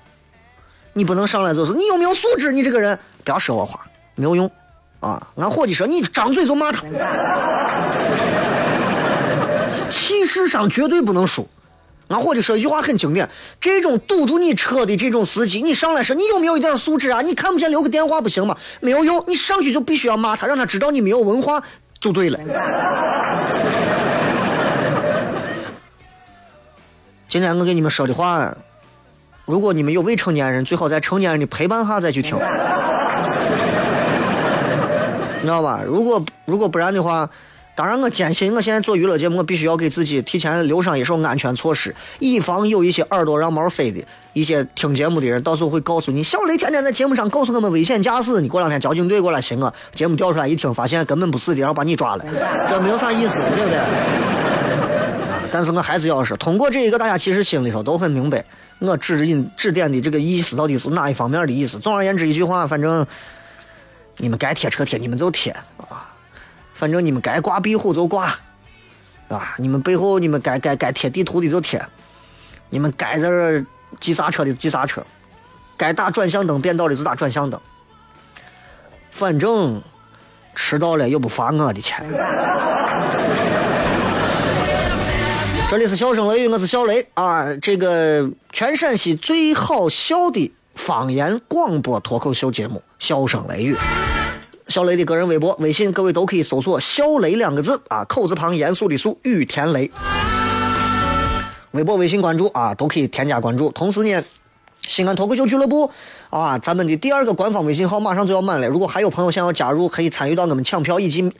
[0.93, 2.51] 你不能上来就是你有没有素质？
[2.51, 3.81] 你这个人不要说我话，
[4.15, 4.49] 没有用
[4.99, 5.27] 啊！
[5.35, 6.83] 俺伙计说你张嘴就骂他，
[9.89, 11.47] 气势上绝对不能输。
[12.09, 13.27] 俺伙计说一句话很经典：
[13.59, 17.21] 这种堵住你车的这种司机，你上来说你有没有一点素质啊？
[17.21, 18.55] 你看不见留个电话不行吗？
[18.79, 21.63] 没有用，你上去就必须要骂他，让他知道你没有文化
[21.99, 22.39] 就对了。
[27.27, 28.55] 今天我给你们说的话，
[29.45, 32.37] 如果你们有未成年人，最好在成年人的陪伴下再去听，
[35.35, 35.81] 你知道吧？
[35.85, 37.29] 如果如果不然的话，
[37.75, 44.01] 当然我坚信，我现在做娱乐节目，我必须要给自己提前留上一手安全措施，以防有一些耳朵让毛塞的
[44.31, 52.23] 一些听节目的人，到时候会告诉你，小雷天天在节目上告诉我们危险驾驶，你过两天交警队过来寻我，节目调出来一听，发现根本不是的，然后把你抓了，
[52.69, 53.77] 这没有啥意思，对不对？
[55.51, 58.45] 但是我还是要说，通过这一个，大家其实心里头都很明白，
[58.85, 61.79] 我指引指点的这个意思到底是哪一方面的意思。
[61.79, 63.07] 总而言之，一句话，反正
[64.17, 66.03] 你们该贴车贴，你们就贴啊；
[66.73, 68.37] 反正你们该挂壁虎就挂，
[69.29, 71.81] 啊，你们背后你们该该该贴地图的就贴，
[72.69, 73.65] 你们该在这
[74.01, 75.01] 急刹车的急刹车，
[75.77, 77.61] 该打转向灯变道的就打转向灯，
[79.11, 79.81] 反正
[80.55, 82.05] 迟到了又不罚我的钱。
[85.73, 87.51] 这里是笑声雷雨，我是小雷啊。
[87.55, 93.73] 这个全陕西最好笑的方言广播脱口秀节目《笑声雷雨》，
[94.67, 99.89] 小雷的个人微博、微信，各位都可以搜索“小雷”两个字啊，口字旁严肃的肃，雨田雷。
[101.71, 103.71] 微博、微信关注啊，都可以添加关注。
[103.71, 104.23] 同时呢，
[104.85, 105.89] 西安脱口秀俱乐部
[106.29, 111.33] 啊，咱们的第二个官方微信号马上就要满了，如果还有朋友想要加入，可以参与到我们抢票以及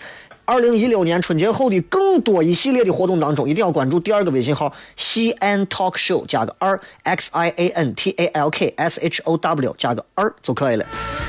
[0.45, 9.37] 二零一六年春节后的更多一系列的活动当中，一定要关注第二个微信号西安 Talk Show 加个二 X I A N T A L K S H O
[9.37, 10.85] W 加个二就可以了。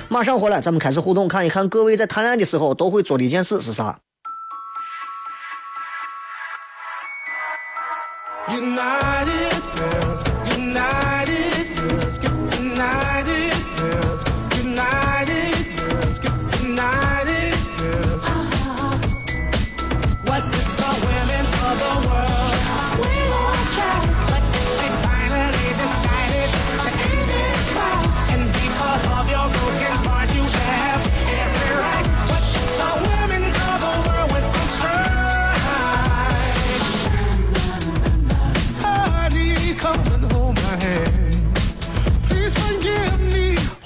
[0.08, 4.00] 马上回来，咱们开始互动，看一看各位在谈恋爱的时候都会做的一件事是啥。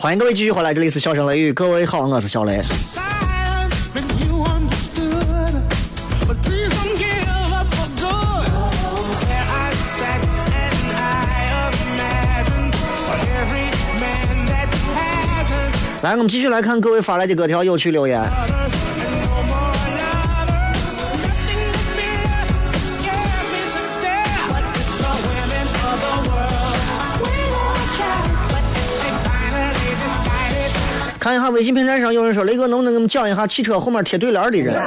[0.09, 2.63] 欢迎各位继续回来，这里是笑声雷雨，各位好，我是小雷。
[16.01, 18.19] 来，我们继续来看各位发来的各条有趣留言。
[31.39, 34.75] 一下微信平台上有人说，雷哥能不能给我们讲一下汽车后面贴对联的人？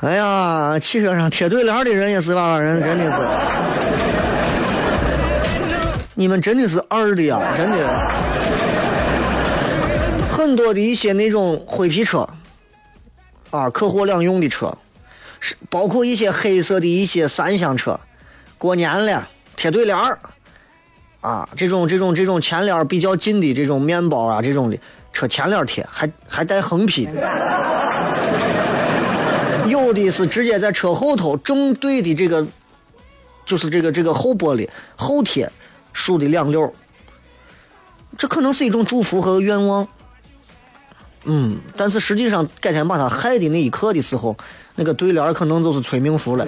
[0.00, 2.58] 哎呀，汽车上贴对联的人也是吧？
[2.58, 3.18] 人真的是，
[6.14, 7.76] 你们真的是二的呀，真的。
[10.30, 12.28] 很多的一些那种灰皮车，
[13.50, 14.76] 啊，客货两用的车，
[15.40, 17.98] 是包括一些黑色的一些三厢车，
[18.64, 20.18] 过年了贴对联儿，
[21.20, 24.78] 啊，这种这种这种前脸比较近的这种面包啊，这种的
[25.12, 27.06] 车前脸贴，还还带横批。
[29.68, 32.46] 有的是直接在车后头正对的这个，
[33.44, 35.46] 就是这个这个后玻璃后贴
[35.92, 36.74] 竖的两溜
[38.16, 39.86] 这可能是一种祝福和愿望。
[41.24, 44.34] 嗯，但是实际上改天把它害的那一刻的时候，
[44.74, 46.46] 那个对联儿可能就是催命符了。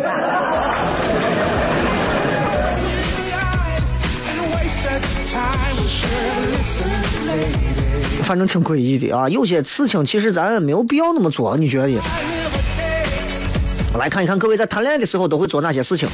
[8.26, 12.00] 反正挺诡异的啊，有些事情其实咱没有必要那么做，你觉得？
[13.92, 16.08] 我来看一看各位在谈恋爱的时候都会做哪些事情。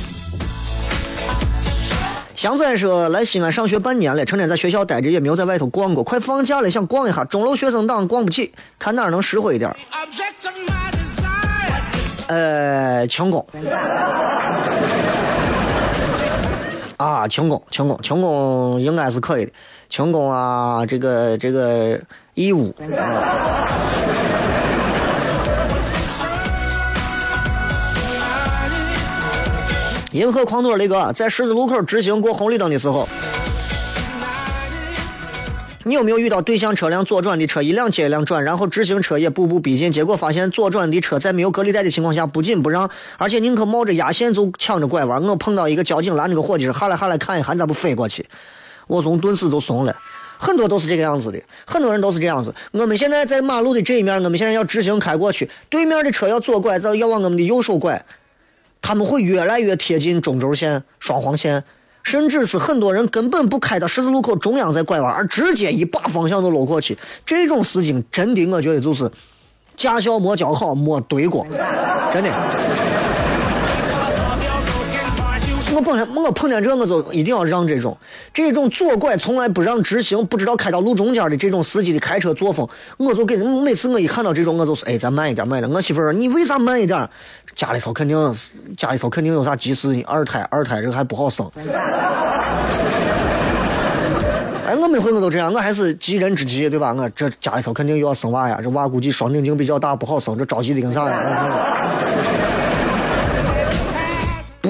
[2.37, 6.05] 祥仔说来西安上学半年了，成天在学校待着，也没有在外头逛过。
[6.05, 7.25] 快放假了，想逛一下。
[7.25, 9.75] 钟楼学生党逛不起，看哪儿能实惠一点。
[12.27, 13.47] 呃，轻功。
[16.99, 19.53] 啊，轻功，轻功，轻功应该是可以的。
[19.93, 22.01] 轻功啊，这个这个
[22.33, 22.75] 义务，
[30.13, 33.07] 银河狂朵雷哥在十字路口直行过红绿灯的时候，
[35.85, 42.89] 你有没有遇到对向车辆左转的车一辆接一辆转，然后直行车也步步逼近，结果发现左转的车在没有隔离带的情况下不仅不让，
[43.19, 45.23] 而且宁可冒着压线就抢着拐弯。
[45.23, 48.27] 我碰到一个交警拦着个伙计说：“下来下来看一下，你咋不飞过去？”
[48.93, 49.97] 我从顿时就怂了。
[50.39, 52.53] 很多都是这个样子的，很多人都是这样子。
[52.73, 58.05] 我们现在在马路的这一面，我们现在要直行开过去，对面的车要左拐，要要往我们的右手拐，
[58.81, 61.63] 他们会越来越贴近中轴线、双黄线，
[62.03, 66.99] 甚至是很多人根本不开到十字路口中央再拐弯，而直接一把方向就搂过去。
[67.25, 69.09] 这种事情真的，我觉得就是
[69.77, 71.47] 驾校没教好，没对过，
[72.13, 72.31] 真的。
[75.75, 77.97] 我碰见我碰见这我就一定要让这种
[78.33, 82.69] 这种左拐从来不让直行，不知道开到路中间的这种司机的开车作风，
[82.99, 85.73] 我就给每次我一看到这种，我就是哎，咱慢一点，慢一点。
[85.73, 87.09] 我媳妇儿说你为啥慢一点？
[87.55, 91.51] 家里头肯定是家里头肯定有啥急事呢，二胎二胎这还不好生。
[94.65, 96.95] 哎，我每回我都这样，我还是急人之急，对吧？
[96.95, 101.49] 我这家里头肯定又要生娃呀，这娃估计双顶径比较大，不好生，这着急的跟啥呀？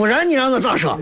[0.03, 0.99] 不然你让我咋说？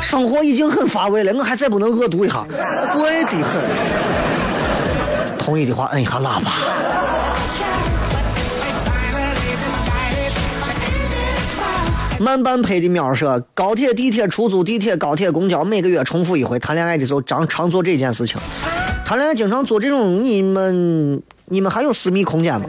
[0.00, 2.44] 生活已经很乏味了，我还再不能恶毒一下，
[2.92, 3.60] 对的很。
[5.36, 6.52] 同意的话摁一下喇叭。
[12.20, 16.60] 慢半拍的喵说：高铁、地铁、出租、地铁、高铁、公交，每个月重复一回。
[16.60, 18.40] 谈恋爱的时候常常做这件事情。
[19.04, 22.66] 谈恋爱经常做这种，你们你们还有私密空间吗？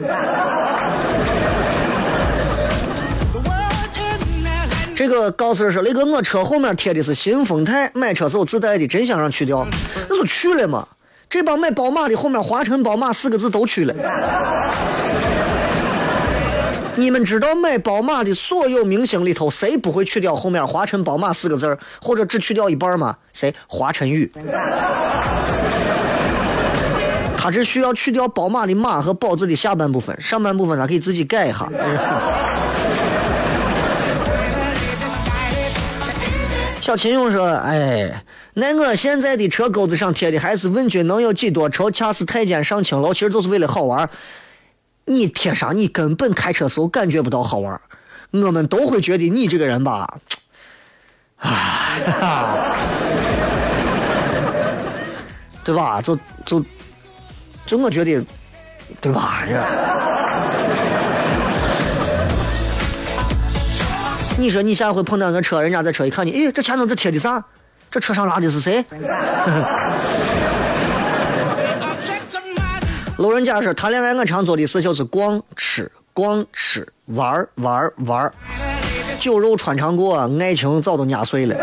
[5.08, 9.64] 这个高 Sir 说：“雷哥，我车后面贴的是新丰泰，买车时候自带的，真想让去掉，
[10.08, 10.84] 那就去了嘛。
[11.30, 13.94] 这帮买宝马的后面华晨宝马四个字都去了。
[16.96, 23.16] 你们知道买宝马的所有明星里头，谁不会去掉后面华晨宝马四个字，或者只去掉一半吗？
[23.32, 23.54] 谁？
[23.68, 24.28] 华晨宇。
[27.38, 31.70] 他只需要去掉宝马的马和宝字的下半部分，上半部分他可以自己改一下。
[36.86, 38.22] 小秦勇说：“哎，
[38.54, 44.08] 那我现在的车钩子上贴的还是‘问君能有几多愁，恰似太监上青楼’，其实就是为了好玩。
[45.04, 47.80] 你贴上，你根本开车时候感觉不到好玩。
[48.30, 50.18] 我们都会觉得你这个人吧，
[51.38, 52.76] 啊，
[55.66, 56.00] 对吧？
[56.00, 56.64] 就就
[57.66, 58.24] 就我觉得，
[59.00, 59.42] 对吧？
[59.44, 59.60] 这。”
[64.38, 67.42] 你说你下回碰到个车，人家在车一看你，诶，这前头这贴的啥？
[67.90, 68.84] 这车上拉的是谁？
[73.16, 78.30] 路人甲说谈恋爱，我常做的事就是逛吃、逛吃、玩玩玩，
[79.18, 81.56] 酒肉穿肠过，爱情早都压碎了。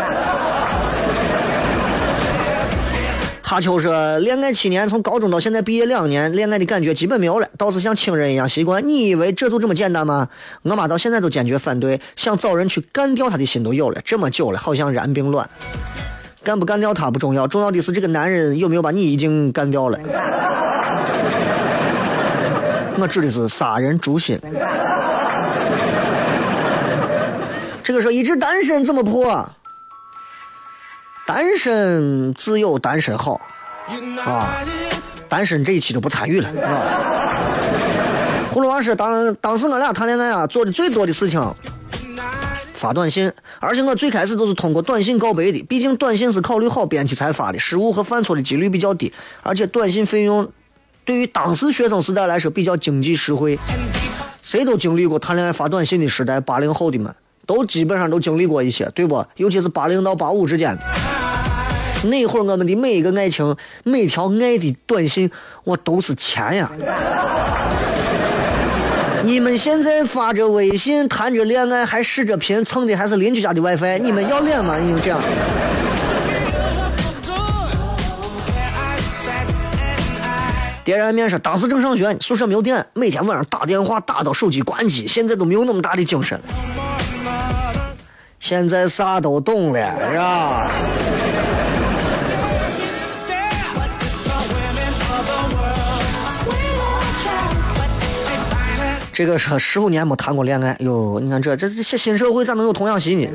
[3.46, 8.88] 哈秋说，恋爱七年，从高中到现在毕业两年，恋爱的感觉基本没有了，倒是像亲人一样习惯。
[8.88, 10.26] 你以为这就这么简单吗？
[10.62, 15.46] 我妈到现在都坚决反对，想找人去干掉她的心都有了，这么久了，好像然并卵。
[16.42, 19.98] 干不干掉他不重要，重要的是这个男人有没有把你已经干掉了。
[22.96, 24.38] 我指的是杀人诛心。
[27.82, 29.46] 这个说一直单身怎么破？
[31.26, 33.40] 单身自有单身好，
[34.26, 34.54] 啊，
[35.26, 37.48] 单身这一期就不参与了，啊？
[38.52, 41.42] 葫芦娃是当当时我俩谈恋爱啊，做的最多的事情，
[42.74, 49.10] 发短信，而且我最开始都是通过短信告白的，毕竟短信是考虑好编辑才发的，失误和犯错的几率比较低，
[49.42, 50.46] 而且短信费用
[51.06, 53.58] 对于当时学生时代来说比较经济实惠。
[54.42, 57.14] 谁都经历过谈恋爱发短信的时代，八零后的们
[57.46, 59.24] 都基本上都经历过一些，对不？
[59.36, 60.82] 尤其是八零到八五之间的。
[62.04, 65.30] 那会儿我们的每一个爱情，每条爱的短信，
[65.64, 66.70] 我都是钱呀。
[69.24, 74.76] 你们现在发着微信谈着恋爱，还视着频，蹭的还是邻居家的 WiFi，你们要脸吗？
[74.78, 75.18] 你们这样，
[80.84, 86.44] 点燃面说，当时正上学，宿舍没有电，每天晚上打电话打到手机关机，现在都没有那么大的精神了。
[88.38, 90.70] 现在啥都懂了，是吧？
[99.14, 103.28] 这个说十五年没谈过恋爱，哟，你看这这这新社会咋能有童养媳呢？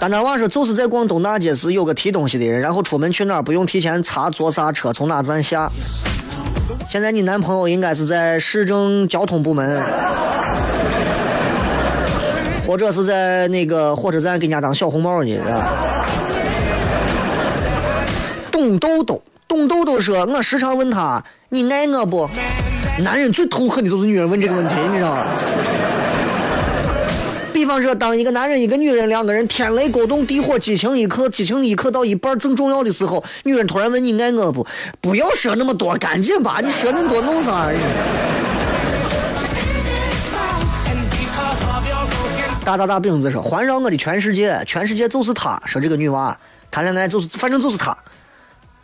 [0.00, 5.70] 丹丹娃说，就是在逛东大街时有个提东西的人，然后出门去哪儿不用提前查坐啥车从哪站下。
[6.88, 9.82] 现在你男朋友应该是在市政交通部门，
[12.66, 15.30] 或者是在那个火车站给人家当小红帽呢。
[15.30, 15.74] 是吧
[18.50, 22.28] 董豆豆，董豆豆说，我时常问他，你爱我不？
[23.02, 25.26] 男人最痛恨的就是女人问这个问题，你知道吗？
[27.52, 34.66] 比方说，当一个男人、一个女人两个人天雷勾动地火，激情一刻，激情一刻到一半正重要的时候，女人突然问你爱我不？
[35.00, 37.70] 不要说那么多，赶紧吧，你说那么多弄啥？
[42.64, 45.60] 大大大饼子说，环绕我的全世界，全世界就是他。
[45.66, 46.36] 说这个女娃
[46.68, 47.96] 谈恋爱就是，反正就是他。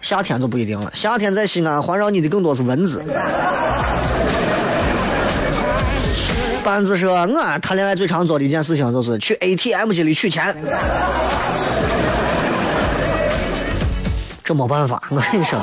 [0.03, 3.03] 夏天就不一定了，夏天在西安环绕你的更多是蚊子。
[6.65, 10.55] 班子说，我谈恋爱最常做的一件事情就是去 ATM 机里取钱。
[14.45, 15.59] 这没办法，我跟你说，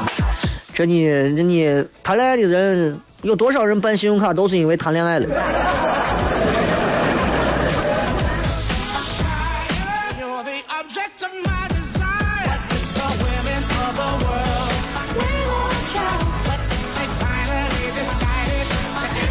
[0.74, 5.28] 这你这你谈恋爱的人有多少人办信用卡都是因为谈恋爱了。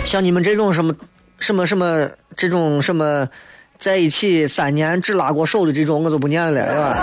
[0.09, 0.95] 像你们这种什么
[1.39, 3.29] 什么什么这种什么
[3.79, 6.97] 在一起三年只拉过手的这种，我就不念了，是吧？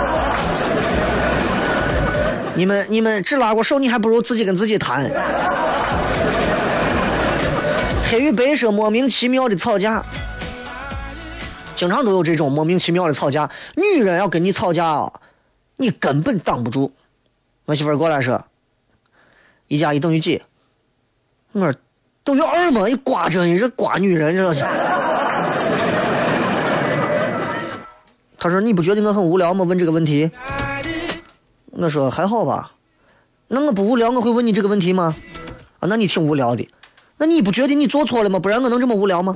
[2.56, 5.08] 你们你们只拉过手，你还不如自己跟自己谈。
[8.10, 10.02] 黑与白说莫名其妙的吵架，
[11.76, 13.48] 经常都有这种莫名其妙的吵架。
[13.76, 15.12] 女人要跟你吵架啊，
[15.76, 16.92] 你根本挡不住。
[17.66, 18.44] 我媳妇儿过来说，
[19.68, 20.42] 一加一等于几？
[21.52, 21.72] 我说
[22.26, 24.64] 都有二吗，你瓜着你这瓜女人，这是。
[28.36, 29.64] 他说：“你不觉得我很无聊吗？
[29.64, 30.28] 问这个问题。”
[31.70, 32.72] 我说：“还好吧。”
[33.46, 35.14] 那我不无聊，我会问你这个问题吗？
[35.78, 36.68] 啊，那你挺无聊的。
[37.18, 38.40] 那你不觉得你做错了吗？
[38.40, 39.32] 不然我能这么无聊吗？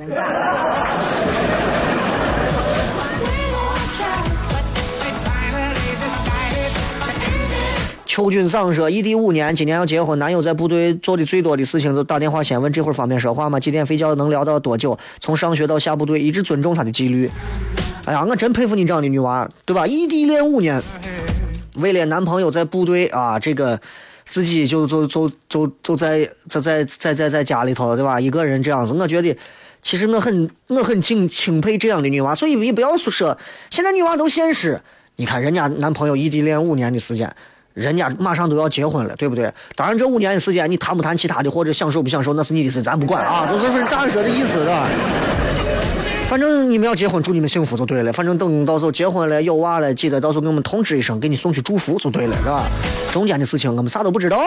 [8.11, 13.57] 邱军桑说，异地五年，今年要结婚，男友在部队做的最多的事情就打电话先问这会儿方便说话吗？
[13.57, 14.13] 几点睡觉？
[14.15, 14.99] 能聊到多久？
[15.21, 17.31] 从上学到下部队，一直尊重他的纪律。
[18.03, 19.87] 哎呀，我真佩服你这样的女娃，对吧？
[19.87, 20.83] 异地恋五年，
[21.77, 23.79] 为了男朋友在部队啊，这个
[24.25, 28.19] 自己就就就就就在在在在在在家里头，对吧？
[28.19, 29.33] 一个人这样子，我觉得。
[29.81, 33.37] 其实我很我很敬钦佩这样的女娃，所以你不要说
[33.69, 34.81] 现在女娃都现实。
[35.15, 37.33] 你看人家男朋友异地恋五年的时间，
[37.73, 39.51] 人家马上都要结婚了，对不对？
[39.75, 43.47] 当然，这五年的时间，你谈不谈其他的，或者享受不享受，那是你的事，咱不管啊。
[43.51, 44.87] 这就是大说的意思的。
[46.27, 48.13] 反正你们要结婚，祝你们幸福就对了。
[48.13, 52.63] 反正等到时候结婚了有娃了，记得到时候给我们通知一声，给你送去祝福就对了，是吧？
[53.11, 54.41] 中间的事情我们啥都不知道。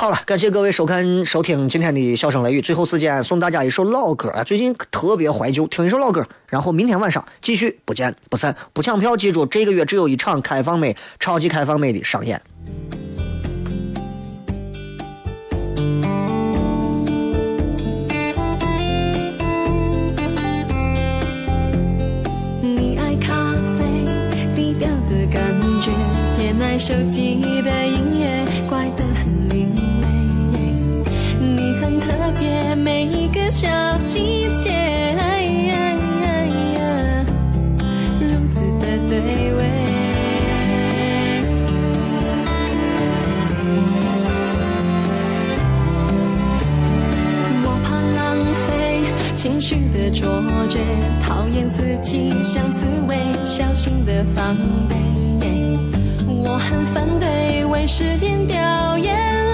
[0.00, 2.62] 好了，感谢各位收看收听今天的笑声雷雨。
[2.62, 6.26] 最后时间送大家一首老歌啊，最近特别怀旧，听一首老歌。
[6.48, 8.56] 然后明天晚上继续不见不散。
[8.72, 12.40] 不抢票，记住这个月只有一场开放美、超级开放美的上演。
[22.62, 24.06] 你爱咖啡，
[24.56, 25.90] 低调的感觉，
[26.38, 28.46] 偏爱手机的音乐，
[32.30, 33.66] 特别，每一个小
[33.98, 34.70] 细节，
[38.20, 39.18] 如此的对
[39.52, 39.58] 味。
[47.64, 49.02] 我怕浪费
[49.34, 50.78] 情绪的卓绝，
[51.26, 54.56] 讨厌自己像刺猬，小心的防
[54.88, 54.94] 备。
[56.28, 59.50] 我很反对为失恋掉眼泪。